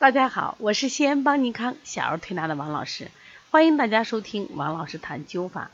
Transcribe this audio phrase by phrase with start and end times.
[0.00, 3.10] 大家好，我是西安邦尼康小儿推拿的王老师，
[3.50, 5.72] 欢迎大家收听王老师谈灸法。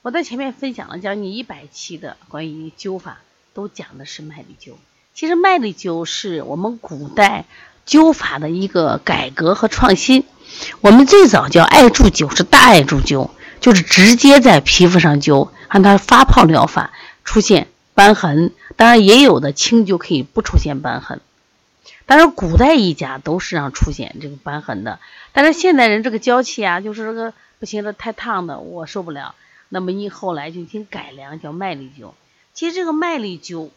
[0.00, 3.18] 我在前面分享了将近一百期的关于灸法，
[3.52, 4.72] 都讲的是麦粒灸。
[5.12, 7.44] 其实麦粒灸是我们古代
[7.86, 10.24] 灸法的一个改革和创新。
[10.80, 13.28] 我们最早叫艾柱灸，是大艾柱灸，
[13.60, 18.50] 就是直接在皮肤上灸，让它发泡疗法出现瘢痕。
[18.76, 21.20] 当然，也有的轻灸可以不出现瘢痕。
[22.06, 24.98] 但是古代一家都是让出现这个瘢痕的。
[25.32, 29.34] 但是现代人这个娇气啊，就是这个不行，这太烫的，我受不了。
[29.68, 32.12] 那么你后来就经改良，叫麦粒灸。
[32.54, 33.70] 其实这个麦粒灸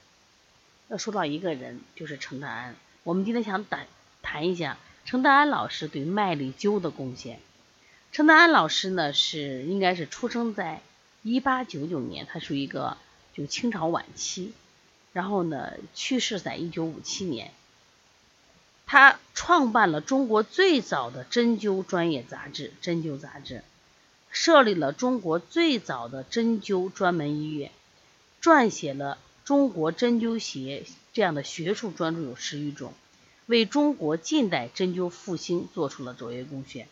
[0.88, 2.76] 要说到一个人，就是程大安。
[3.04, 3.86] 我们今天想谈
[4.22, 7.40] 谈一下程大安老师对麦粒灸的贡献。
[8.12, 10.82] 程大安老师呢，是应该是出生在
[11.24, 12.98] 一八九九年，他属于一个
[13.34, 14.54] 就清朝晚期，
[15.14, 17.52] 然后呢去世在一九五七年。
[18.92, 23.56] 他创办了中国最早的针灸专业杂志《针灸杂志》，
[24.32, 27.72] 设立了中国最早的针灸专门医院，
[28.42, 29.18] 撰写了
[29.48, 30.84] 《中国针灸学》
[31.14, 32.94] 这样的学术专著有十余种，
[33.46, 36.90] 为中国近代针灸复兴做出了卓越贡献。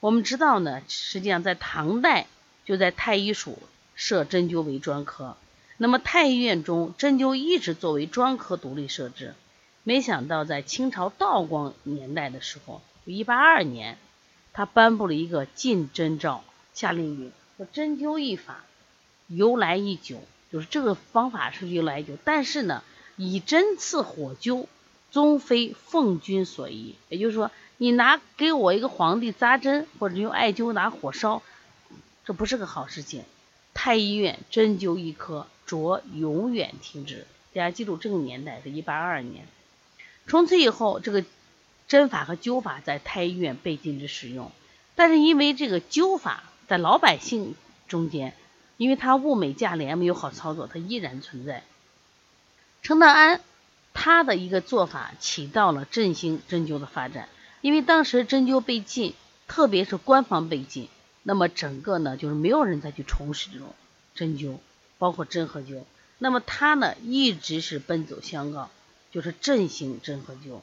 [0.00, 2.26] 我们知道呢，实际上在唐代
[2.64, 3.58] 就在太医署
[3.94, 5.36] 设针灸为专科，
[5.76, 9.34] 那么太医院中针灸一直作为专科独立设置。
[9.86, 13.98] 没想到，在清朝道光年代的时候，一八二年，
[14.54, 18.64] 他颁布了一个禁针诏，下令云：说针灸一法
[19.26, 22.82] 由来已久，就是这个方法是由来已久，但是呢，
[23.16, 24.66] 以针刺火灸，
[25.12, 26.94] 终非奉君所宜。
[27.10, 31.42] 也就是说，你拿给我一个皇帝扎针，或者用艾灸拿火烧，
[32.24, 33.22] 这不是个好事情。
[33.74, 37.26] 太医院针灸一科，着永远停止。
[37.52, 39.46] 大家记住，这个年代是一八二二年。
[40.26, 41.24] 从此以后，这个
[41.86, 44.50] 针法和灸法在太医院被禁止使用。
[44.94, 47.54] 但是因为这个灸法在老百姓
[47.88, 48.34] 中间，
[48.76, 51.62] 因为它物美价廉，没有好操作，它依然存在。
[52.82, 53.40] 程道安
[53.92, 57.28] 他的一个做法起到了振兴针灸的发展。
[57.60, 59.14] 因为当时针灸被禁，
[59.48, 60.88] 特别是官方被禁，
[61.22, 63.74] 那么整个呢就是没有人再去从事这种
[64.14, 64.58] 针灸，
[64.98, 65.82] 包括针和灸。
[66.18, 68.70] 那么他呢一直是奔走相告。
[69.14, 70.58] 就是振兴针和灸。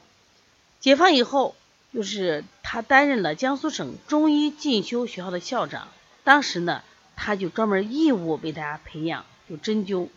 [0.78, 1.56] 解放以后，
[1.94, 5.88] 就是他担任了江苏省中医进修学校的校长。
[6.22, 6.82] 当时呢，
[7.16, 10.08] 他就专门义务为大家培养就针灸。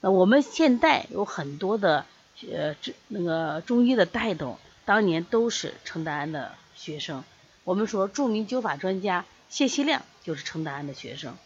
[0.00, 2.06] 那我们现在有很多的
[2.50, 7.22] 呃，这那个中医的带动，当年都是程达安的学生。
[7.62, 11.36] 我们说著名灸法专家谢希亮就是程达安的学生。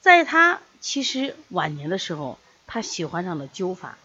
[0.00, 3.98] 在他其实晚年的时候，他喜欢上了灸法。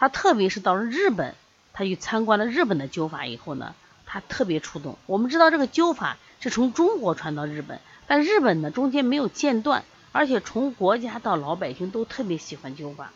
[0.00, 1.34] 他特别是到了日本，
[1.74, 3.74] 他去参观了日本的灸法以后呢，
[4.06, 4.96] 他特别触动。
[5.04, 13.12] 我们知道这个灸法是从中国传到日本，但日本呢中间没有间断，而且从国家到老百姓都特别喜欢灸法。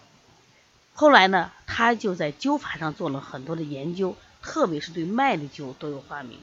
[0.92, 6.38] 后来呢，他就在灸法上做了很多的研究，特别是对麦粒灸都有发明。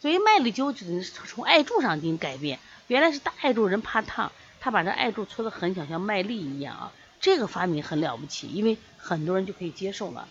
[0.00, 6.92] 所以麦粒灸只能是从艾柱上进行改变，原来是大艾柱人怕烫，他把这艾柱搓得很小，像麦粒一样啊。
[7.20, 10.28] 这个发明很了不起，因为很多人就可以接受了。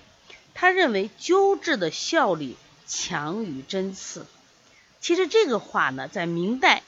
[0.54, 2.56] 他认为灸治的效力
[2.88, 4.26] 强于针刺。
[5.00, 6.84] 其实这个话呢，在明代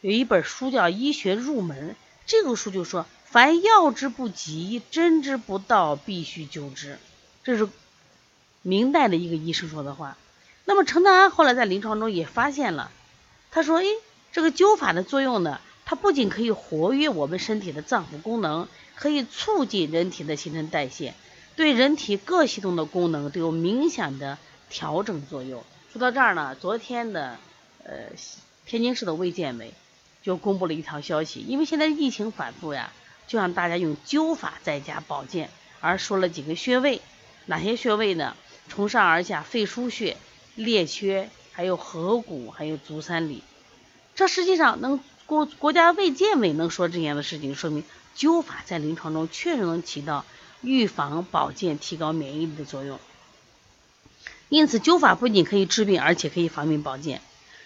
[0.00, 1.90] 有一本书叫《医学入门》，
[2.26, 6.98] 这个书就说：凡药之不及，针之不到，必须灸之。
[7.42, 7.68] 这是
[8.62, 10.16] 明代的一个医生说的话。
[10.64, 12.92] 那么程道安后来在临床中也发现了，
[13.50, 13.84] 他说：“哎，
[14.30, 21.14] 这个灸法的作用呢，它不仅可以活跃我们身体的脏腑功能。”可以促进人体的新陈代谢，
[21.56, 24.38] 对人体各系统的功能都有明显的
[24.70, 25.62] 调整作用。
[25.92, 27.38] 说到这儿呢，昨天的
[27.84, 27.92] 呃
[28.66, 29.74] 天津市的卫健委
[30.22, 32.92] 就公布了一条消息，因为现在疫情反复呀，
[33.26, 35.50] 就让大家用灸法在家保健，
[35.80, 37.02] 而说了几个穴位，
[37.46, 38.36] 哪些穴位呢？
[38.68, 40.16] 从上而下，肺腧穴、
[40.54, 43.42] 列缺，还有合谷，还有足三里。
[44.14, 47.84] 这实际上能国国家卫健委能说这样的事情，说明。
[48.16, 50.24] 灸法在临床中确实能起到
[50.60, 52.98] 预防、保健、提高免疫力的作用。
[54.48, 57.20] 因此，灸法不仅可以治病，而且可以防病保健。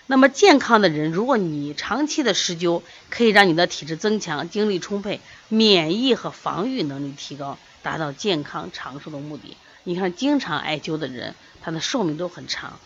[0.07, 9.57] 那么，健康的人，如果你长期的施灸，可以让你的体质增强、精力充沛、免疫和防御能力提高，达到健康长寿的目的。
[9.83, 12.79] 你看，经常艾灸的人，他的寿命都很长。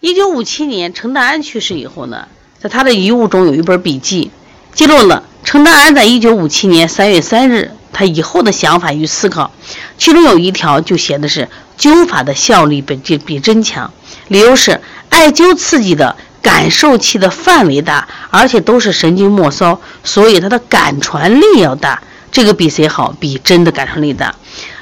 [0.00, 2.28] 一九五七年，程大安去世以后呢，
[2.58, 4.32] 在他的遗物中有一本笔记，
[4.74, 5.22] 记录了。
[5.44, 9.52] 程丹安在一九五七年三月三日，他以后的想法与思考，
[9.98, 11.48] 其中有一条就写的是：
[11.78, 13.92] 灸法的效力比比比针强。
[14.28, 14.80] 理由是，
[15.10, 22.02] 艾灸刺激的感受器的范围大，而且都是神经末梢，所以它的感传力要大。
[22.32, 23.14] 这个比谁好？
[23.20, 24.34] 比针的感传力大。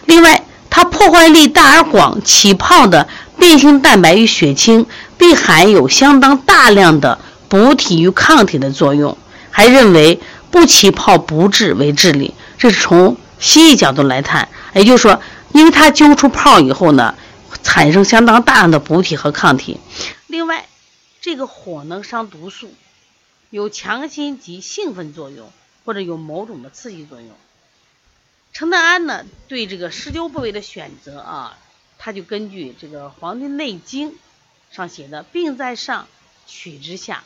[0.06, 4.87] 另外，它破坏力大而广，起泡的变性蛋白与血清
[5.19, 7.19] 并含有相当大量的
[7.49, 9.19] 补体与抗体的作用。
[9.52, 10.19] 还认为
[10.50, 14.49] 不起泡不治为治理，这是从西医角度来谈。
[14.75, 15.22] 也就是说，
[15.52, 17.14] 因为它灸出泡以后呢，
[17.62, 19.78] 产生相当大量的补体和抗体。
[20.26, 20.66] 另外，
[21.20, 22.75] 这个火能伤毒素，
[23.50, 25.52] 有强心及兴奋作用，
[25.84, 27.31] 或者有某种的刺激作用。
[28.52, 31.58] 承丹胺呢，对这个施灸部位的选择啊，
[31.98, 34.10] 它就根据这个《黄帝内经》
[34.70, 36.06] 上写的“病在上，
[36.46, 37.22] 取之下；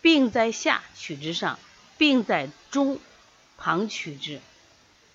[0.00, 1.58] 病在下，取之上；
[1.98, 2.98] 病在中，
[3.58, 4.40] 旁取之。”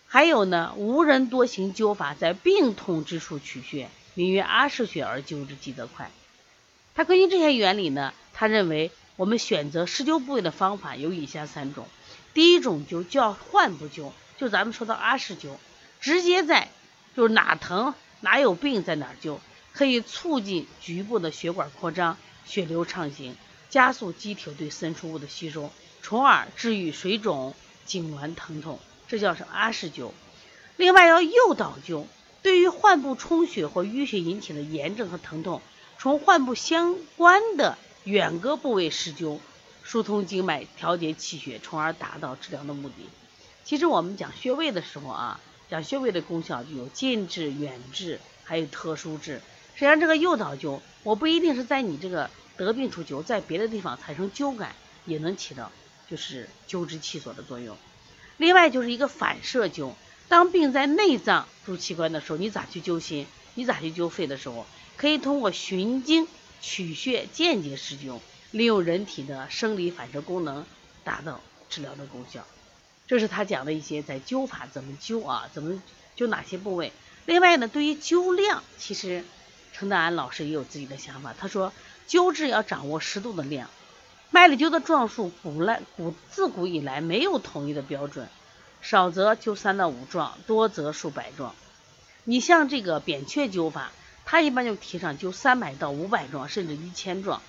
[0.08, 6.12] 还有呢，无人多行灸法，在病痛之处取穴，名曰阿是穴而灸之，即得快。
[6.94, 11.88] 他根据这些原理呢，他认为我们选择施灸部位的方法有以下三种：
[12.34, 14.12] 第一种灸叫患部灸。
[14.38, 15.56] 就咱们说到阿是灸，
[16.00, 16.70] 直接在
[17.16, 19.40] 就是哪疼哪有病在哪灸，
[19.74, 23.36] 可以促进局部的血管扩张、血流畅行，
[23.70, 25.72] 加速机体对渗出物的吸收，
[26.02, 27.54] 从而治愈水肿、
[27.88, 28.80] 痉挛、疼痛。
[29.08, 30.12] 这叫是阿是灸。
[30.78, 32.06] 另外要诱导灸，
[32.42, 35.62] 对于患部充血或淤血引起的炎症和疼痛，
[35.98, 39.40] 从患部相关的远隔部位施灸，
[39.84, 42.96] 疏通经脉，调节气血，从而达到治疗的目的。
[43.64, 45.40] 其实我们讲穴位的时候啊，
[45.70, 49.42] 讲穴位的功效就有近治、远治，还有特殊治。
[49.74, 54.76] 实际上这个诱导灸，我不一定是在你这个得病处灸，在别的地方产生灸感，
[55.06, 55.72] 也能起到
[56.10, 57.76] 就是灸之气所的作用。
[58.38, 59.94] 另外就是一个反射灸，
[60.28, 63.28] 当病在内脏诸器官的时候，你咋去灸心？
[63.54, 64.66] 你咋去灸肺的时候，
[64.98, 66.28] 可以通过循经
[66.62, 68.20] 取穴，间接施灸，
[68.52, 70.66] 利用人体的生理反射功能，
[71.04, 72.46] 达到治疗的功效。
[73.08, 75.82] 这是他讲的一些在灸法怎么灸啊，怎么
[76.18, 76.92] 灸哪些部位。
[77.26, 79.24] 另外呢，对于灸量，其实
[79.72, 81.34] 陈德安老师也有自己的想法。
[81.38, 81.72] 他说，
[82.08, 83.70] 灸治要掌握适度的量。
[84.32, 88.28] 麦粒灸的壮数，古来古自古以来没有统一的标准，
[88.82, 91.56] 少则灸三到五壮，多则数百壮。
[92.24, 93.92] 你像这个扁鹊灸法，
[94.26, 97.42] 他一般就提倡灸三百到五百壮，甚至一千壮。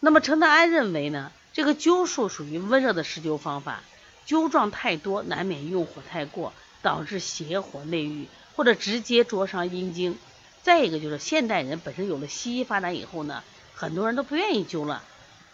[0.00, 3.82] 那么陈德安认为呢，这个灸数属于温热的施灸方法。
[4.26, 6.52] 灸状太多，难免用火太过，
[6.82, 10.18] 导致邪火内郁，或者直接灼伤阴经。
[10.62, 13.42] 再一个就是现代人本身有了西医发展以后呢，
[13.74, 15.02] 很多人都不愿意灸了，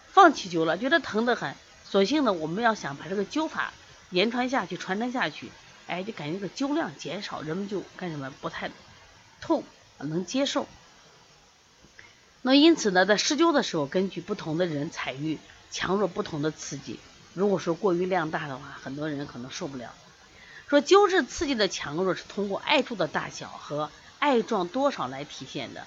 [0.09, 1.55] 放弃灸了，觉得疼得很。
[1.85, 3.73] 索性呢，我们要想把这个灸法
[4.11, 5.51] 延传下去、传承下去，
[5.87, 8.71] 哎，就感觉这个灸量减少，人们就干什么不太
[9.41, 9.63] 痛，
[9.99, 10.67] 能接受。
[12.43, 15.39] 那因此呢，在施灸的时候，根据不同的人采域，
[15.71, 16.99] 强弱不同的刺激。
[17.35, 19.95] 如果说过于量大的话，很多人可能受不了。
[20.69, 25.87] 说灸治刺激的强弱是通过艾柱的大小和艾状多少来体现的。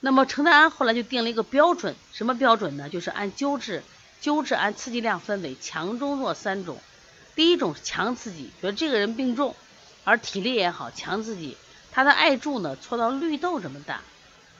[0.00, 2.88] 那么陈丹安后来就定了一个标准，什么标准呢？
[2.88, 3.82] 就是按灸治，
[4.20, 6.78] 灸治按刺激量分为强、中、弱三种。
[7.34, 9.54] 第一种是强刺激，比如这个人病重，
[10.04, 11.56] 而体力也好，强刺激，
[11.92, 14.02] 他的艾柱呢搓到绿豆这么大，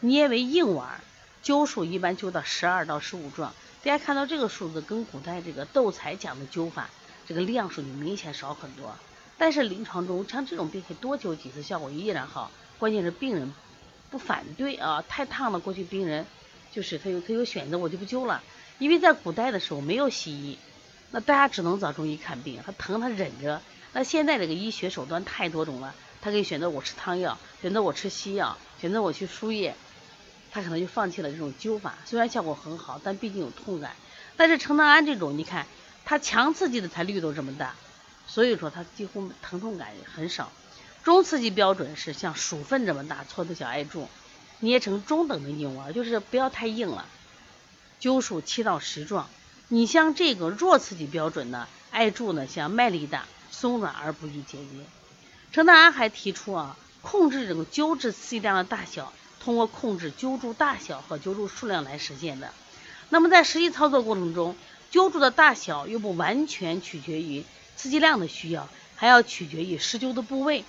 [0.00, 1.00] 捏为硬丸，
[1.44, 3.52] 灸数一般灸到十二到十五壮。
[3.82, 6.88] 大家看到这个数字，跟古代这个斗彩讲的灸法，
[7.26, 8.96] 这个量数就明显少很多。
[9.36, 12.50] 但是临床中，像这种病可以多灸几次，效果依然好。
[12.82, 13.52] 关键是病人
[14.10, 16.26] 不反对啊，太烫了，过去病人
[16.72, 18.42] 就是他有他有选择，我就不灸了。
[18.80, 20.58] 因为在古代的时候没有西医，
[21.12, 23.62] 那大家只能找中医看病，他疼他忍着。
[23.92, 29.76] 那现在这个医学手段太多种了，他可以选择我吃汤药，选择我吃西药，选择我去输液。
[30.50, 33.94] 他可能就放弃了这种灸法，虽然效果很好，但毕竟有痛感。
[34.36, 35.68] 但是承丹安这种，你看
[36.04, 37.76] 它强刺激的才绿豆这么大，
[38.26, 40.50] 所以说它几乎疼痛感很少。
[41.04, 44.08] 中刺激标准是像鼠粪这么大，搓的小艾柱，
[44.60, 47.06] 捏成中等的硬丸，就是不要太硬了。
[48.00, 49.28] 灸数七到十壮。
[49.68, 54.66] 你像这个弱刺激标准呢，艾柱呢像麦粒大，松软而不易结节。
[55.50, 59.12] 承丹安还提出啊，控制这个灸治刺激量的大小。
[59.40, 62.52] 通过控制灸柱大小和灸柱数量来实现的。
[63.08, 64.54] 那么在实际操作过程中，
[64.92, 67.44] 灸柱的大小又不完全取决于
[67.76, 70.64] 刺激量的需要，还要取决于施灸的部位。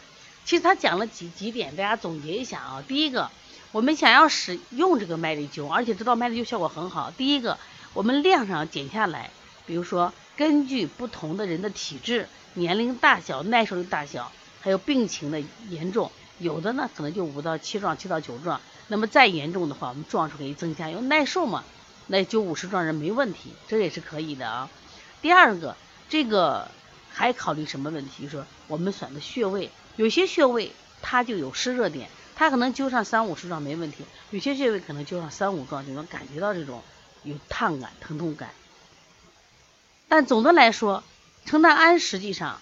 [0.45, 2.83] 其实他讲了几几点，大家总结一下啊。
[2.88, 3.29] 第一个，
[3.71, 7.12] 我们想要使用这个麦粒灸，而且知道麦粒灸效果很好。
[7.12, 7.57] 第一个，
[7.93, 9.29] 我们量上减下来，
[9.65, 14.31] 比如说根据不同的人的体质、年龄大小、耐受力大小，
[14.62, 16.12] 还有病情的严重。
[16.39, 18.59] 有的呢可能就五到七壮，七到九壮。
[18.89, 21.63] 那么再严重的话，我们壮数可以增加，因为耐受嘛，
[22.07, 24.69] 那九五十壮人没问题，这也是可以的啊。
[25.21, 25.77] 第二个，
[26.09, 26.69] 这个
[27.09, 28.23] 还考虑什么问题？
[28.23, 30.71] 就是我们选的穴位，有些穴位
[31.01, 36.81] 它就有湿热点，它可能灸上三五十壮没问题；有些穴位可能灸上三五壮就能感觉到这种
[37.23, 38.50] 有烫感、疼痛感。
[40.07, 41.03] 但总的来说，
[41.45, 42.59] 承丹安实际上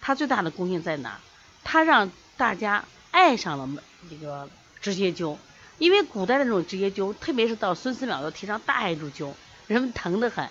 [0.00, 1.20] 它最大的功效在哪？
[1.64, 4.48] 它让大家爱上了这个
[4.80, 5.36] 直接灸，
[5.78, 9.32] 因为古代的这种直接灸，特别是到孙思邈要提倡大艾柱灸，
[9.66, 10.48] 人们疼得很。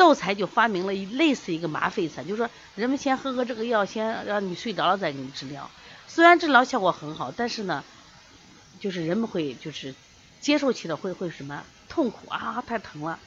[0.00, 5.70] 窦才就发明了一类似一个麻沸散，就是说人们先喝喝这个药，先让你睡着了再给你治疗。
[6.08, 7.84] 虽然治疗效果很好，但是呢，
[8.80, 9.94] 就是人们会就是
[10.40, 13.18] 接受起来会会什么痛苦啊，太疼了。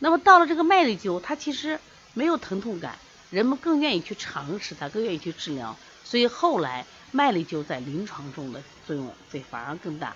[0.00, 1.80] 那么到了这个麦粒灸，它其实
[2.12, 2.98] 没有疼痛感，
[3.30, 5.78] 人们更愿意去尝试它，更愿意去治疗。
[6.04, 10.14] 所以后来麦粒灸在临床中的作用会反而更大。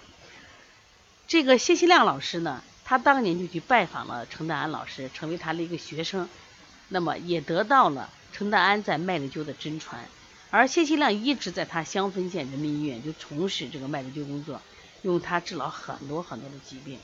[1.26, 2.62] 这个谢希亮老师呢？
[2.92, 6.28] 他当年就去拜访了程德安老师，成为他的一个学生，
[6.90, 10.04] 那么也得到了程德安在麦粒灸的真传。
[10.50, 14.60] 而谢希亮一直在他襄汾县人民医院就从事这个麦粒灸工作，
[15.00, 16.98] 用它治疗很多很多的疾病。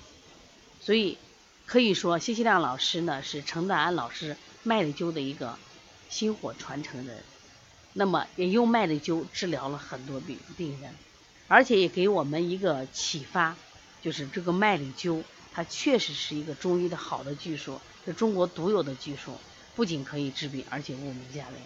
[0.79, 1.17] 所以
[1.65, 5.59] 可以说，谢希亮老师呢是程德安老师麦粒灸的一个
[6.11, 7.23] 薪火传承人。
[7.95, 10.93] 那么也用麦粒灸治疗了很多病病人，
[11.47, 13.57] 而且也给我们一个启发，
[14.03, 15.23] 就是这个麦粒灸。
[15.59, 19.37] 它确实是一个中医的好的技术，是中国独有的技术，
[19.75, 21.61] 不仅可以治病，而且物美价廉。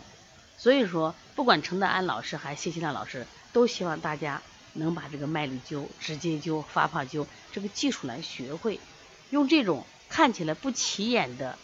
[0.56, 4.40] 所以说，不管程德安老师还是谢希亮老师，都希望大家
[4.72, 8.80] 能把这个麦粒灸、直接灸、发泡灸这个技术来学会，
[9.28, 11.58] 用这种看起来不起眼的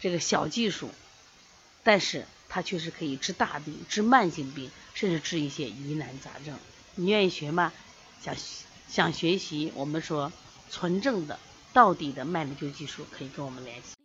[0.00, 0.88] 这个小技术，
[1.84, 6.56] 但是它确实可以治大病、治慢性病，甚至治一些疑难杂症。
[6.94, 7.74] 你愿意学吗？
[8.22, 8.34] 想
[8.88, 10.32] 想学习，我们说。
[10.72, 11.38] 纯正的、
[11.74, 14.01] 到底的麦粒灸技术，可以跟我们联系。